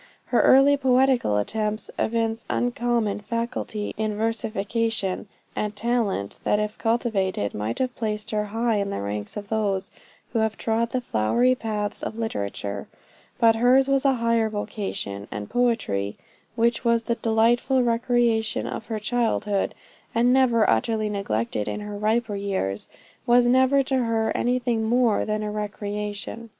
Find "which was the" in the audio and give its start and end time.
16.55-17.13